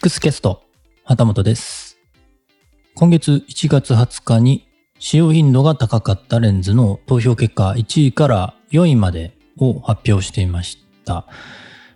[0.00, 0.62] ックスキャスト、
[1.04, 1.98] 旗本です。
[2.94, 4.66] 今月1月20日に
[4.98, 11.26] 使用頻度が高かったレンズの投票結果1位から4位までを発表していました。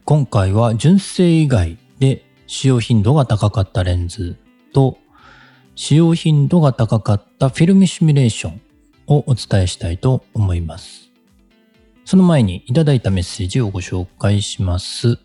[0.04, 4.37] 今回は純正以外で使用頻度が高かったレンズ
[4.75, 4.99] と
[5.75, 8.61] 使用頻度が高かったフィルムシミュレーション
[9.07, 11.11] をお伝えしたいと思います。
[12.05, 15.19] その前にいただいたメッセージをご紹介します。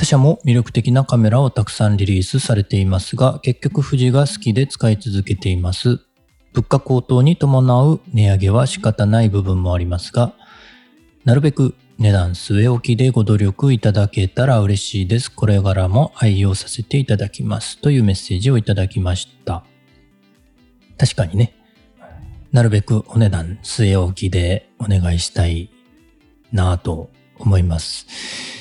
[0.00, 6.00] 他社も魅力的なカメラをたくさんリリースされていますが、結局富士が好きで使い続けています。
[6.54, 10.32] 物価高騰に伴う値上げは仕方ない部分もありますが、
[11.26, 15.30] なるべく値段据え置きでご努力いただけたら嬉しいです。
[15.30, 17.78] これからも愛用させていただきます。
[17.78, 19.64] というメッセージをいただきました。
[20.96, 21.52] 確かにね、
[22.52, 25.68] なるべくお値段据え置きでお願いしたい
[26.52, 28.59] なぁと思います。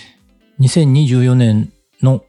[0.59, 2.25] 2024年の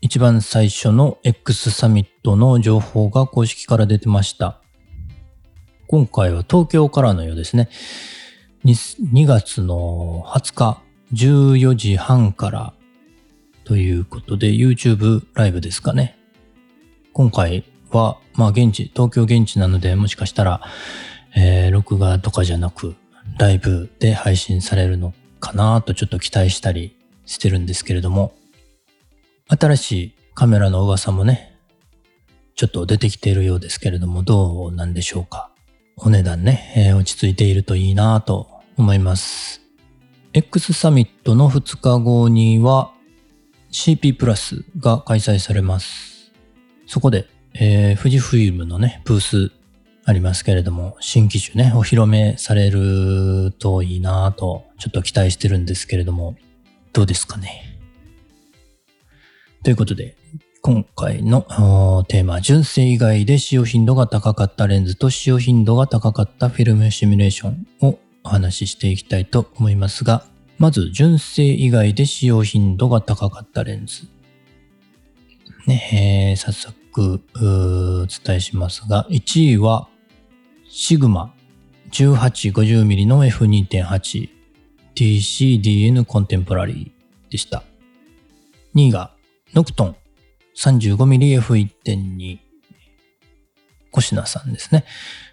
[0.00, 4.60] 一番最初の X サミットの情報が公式から出てました。
[5.86, 7.68] 今回は東京からのようですね。
[8.64, 10.82] 2月の20日
[11.12, 12.74] 14時半から
[13.62, 16.18] ということで YouTube ライブですかね。
[17.12, 20.60] 今回は、まあ現地、東京現地なのでもしかしたら、
[21.36, 22.96] えー録画とかじゃなく
[23.38, 26.93] ライブで配信されるのかなとちょっと期待したり
[27.26, 28.34] してるんですけれども、
[29.48, 31.56] 新しいカメラの噂もね、
[32.56, 35.50] ちょっと出てきているようですけれども、どうなんでしょうか。
[35.96, 39.60] お値段ね、えー落ち着いているといいなと思います。
[40.32, 42.92] X サミットの2日後には
[43.70, 46.32] CP プラスが開催されます。
[46.86, 49.52] そこで、えー富士フイルムのね、ブース
[50.04, 56.36] ありますけれども、新機種ね、お披露目されるといいなと、ちょっと期待してるんですけれども、
[56.94, 57.76] どうですかね。
[59.64, 60.16] ということで、
[60.62, 70.24] 今回のテーマ、純正以外で使用頻度が高かったレンズと使用頻度が高かったフィルムシミュレーションをお話ししていきたいと思いますが、
[70.56, 74.06] まず純正以外で使用頻度が高かったレンズ。
[75.66, 79.88] ね、えー早速お伝えしますが、1位は
[80.68, 81.34] シグマ
[81.90, 84.33] 1850mm の F2.8
[84.94, 87.62] TCDN コンテンポラリーでした。
[88.74, 89.12] 2位が
[89.54, 89.96] ノクトン
[90.56, 92.38] 35mmF1.2
[93.90, 94.84] コシナさんですね。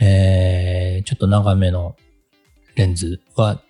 [0.00, 1.94] えーちょっと長めの
[2.74, 3.62] レンズは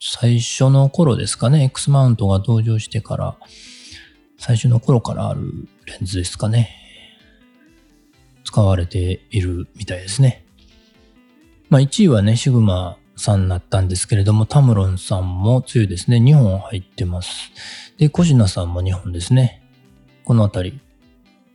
[0.00, 3.36] 最初の頃ですかね、X マウントが登場してから
[4.38, 5.42] 最初の頃からある
[5.86, 6.70] レンズですかね。
[8.42, 10.44] 使われているみたいですね。
[11.68, 16.18] まあ1位はね、シグマさんになったんですけれども、タムロンさんも強いですね。
[16.18, 17.52] 2本入ってます。
[17.98, 19.62] で、コシナさんも2本ですね。
[20.24, 20.80] このあたり。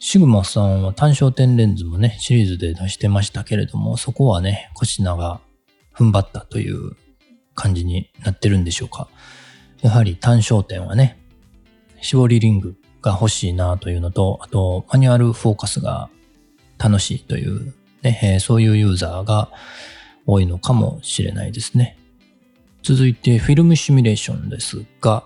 [0.01, 5.41] シグマさんは単焦点レンズもね、シリーズで出してましたけれども、そこはね、コシナが
[5.93, 6.95] 踏ん張ったという
[7.53, 9.09] 感じになってるんでしょうか。
[9.81, 11.19] やはり単焦点はね、
[12.01, 16.09] 絞りリングが欲しいなというのと、あと、マニュアルフォーカスが
[16.77, 19.51] 楽しいという、ね、そういうユーザーが
[20.29, 21.97] 多いのかもしれないですね。
[22.83, 25.25] 続いて、フィルムシミュレーションですが、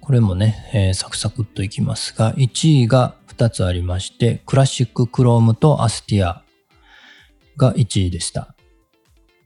[0.00, 6.42] これもね、えーサクサクっといきますが、1位が2つありまして、クラシッククロームとアスティア
[7.56, 8.54] が1位でした。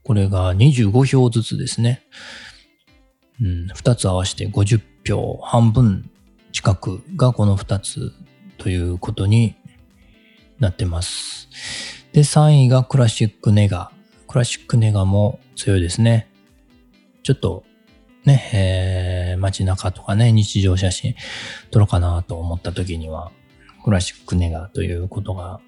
[0.05, 2.03] これが25票ずつですね。
[3.41, 6.11] うん、2つ合わせて50票、半分
[6.53, 8.13] 近くがこの2つ
[8.57, 9.57] ということに
[10.61, 11.49] なってます。
[12.13, 13.91] で、3位がクラシックネガ。
[14.33, 16.27] クラシックネガも強いですね。
[17.23, 17.65] ちょっと
[18.25, 21.15] ね、えー街中とかね、日常写真
[21.71, 23.31] 撮ろうかなと思った時には、
[23.85, 25.61] クラシックネガということが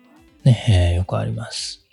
[0.45, 0.65] ね、
[0.95, 1.87] えーよくあります。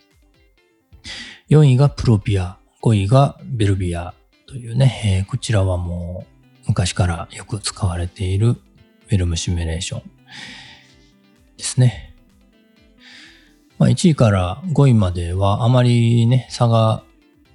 [1.50, 4.14] 4位がプロビア、5位がベルビア
[4.46, 6.26] というね、えー、こちらはも
[6.64, 10.04] う昔からよく使われているフィルムシミュレーション
[11.58, 12.11] ですね。
[13.82, 17.04] まあ、1位から5位まではあまりね、差が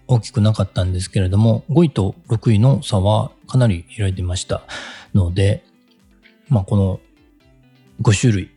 [0.09, 4.65] 大きくなかったんですけれども、5位と6位の差はかなり開いてました
[5.15, 5.63] ので、
[6.49, 7.01] まあ、この
[8.03, 8.51] 5種類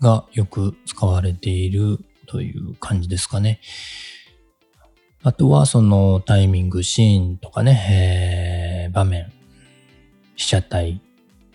[0.00, 3.60] がよく使われているという感じですかね。
[5.22, 9.30] あとはそのタイミング、シーンとかね、えー、場面、
[10.36, 11.02] 被写体、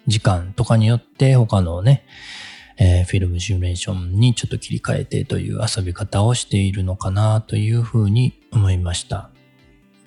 [0.05, 2.05] 時間とかによって他のね、
[2.83, 9.29] えー、フィルムシミュレーションにちょっと切り替えてという遊び方をしているのかなというふうに思いました。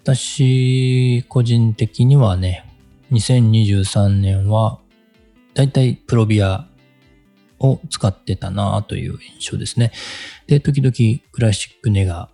[0.02, 2.68] 私、個人的にはね、
[3.12, 4.80] 2023年は
[5.54, 6.66] だいたいプロビア
[7.60, 9.92] を使ってたなという印象ですね。
[10.48, 12.28] で、時々クラシックネガ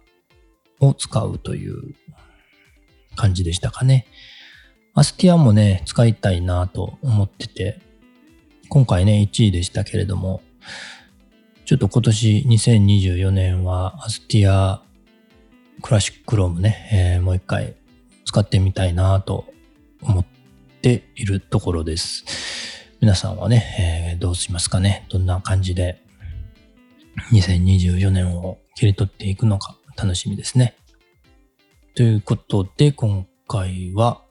[0.80, 1.94] を使うという
[3.14, 4.06] 感じでしたかね。
[4.94, 7.89] アスティアもね、使いたいなと思ってて、
[8.70, 10.42] 今回ね、1位でしたけれども、
[11.64, 14.80] ちょっと今年2024年はアスティア
[15.82, 17.74] クラシックロームね、えー、もう一回
[18.24, 19.52] 使ってみたいなと
[20.02, 20.26] 思っ
[20.82, 22.24] ているところです。
[23.00, 25.04] 皆さんはね、えー、どうしますかね？
[25.10, 26.00] どんな感じで
[27.32, 30.76] 2024年を切り取っていくのか楽しみですね。
[31.96, 34.22] ということで今回は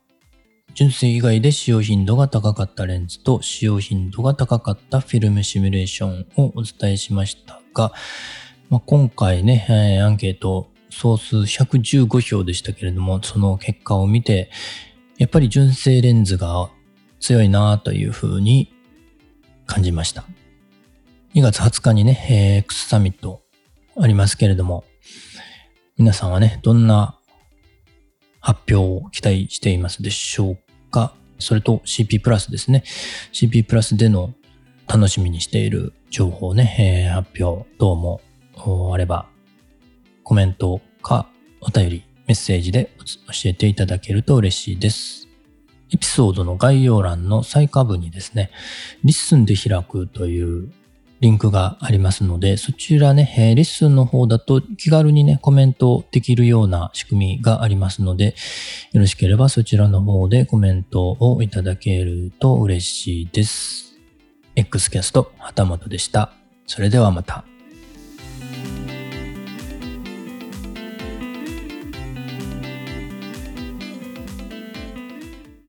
[0.75, 7.91] 純正以外で使用頻度が高かったレンズと使用頻度が高かったフィルムシミュレーションをお伝えしましたが、
[8.69, 14.49] まあ、今回ね、えー、アンケート総数115票でしたけれども、その結果を見て、
[15.17, 16.69] やっぱり純正レンズが
[17.19, 18.73] 強いなというふうに
[19.65, 20.25] 感じました。
[21.35, 23.41] 2月20日にね、えー、X サミット
[23.97, 24.83] ありますけれども、
[25.97, 27.18] 皆さんはね、どんな
[28.39, 30.57] 発表を期待していますでしょう
[30.91, 32.83] かそれと CP プラスですね。
[33.31, 34.33] CP プラスでの
[34.87, 38.21] 楽しみにしている情報ね、えー、発表等も
[38.93, 39.27] あれば、
[40.23, 41.27] コメントか
[41.61, 45.27] お便り、メッセージで教えていただけると嬉しいです。
[45.91, 48.51] エピソードの概要欄の最下部にですね、
[49.03, 50.71] リッスンで開くという
[51.21, 58.35] リンクがありますので、そちらね、えー、リッスンの方だと気軽にね、コメントできるような仕組みがありますので、
[58.93, 63.99] よろしければそちらの方でコメントをいただけると嬉しいです。
[64.55, 66.33] X キャスト、旗本でした。
[66.65, 67.43] それではまた。